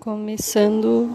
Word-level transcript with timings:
começando 0.00 1.14